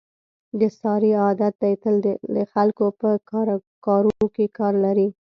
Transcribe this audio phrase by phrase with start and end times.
[0.59, 1.95] د سارې عادت دی تل
[2.35, 3.09] د خلکو په
[3.85, 5.07] کاروکې کار لري.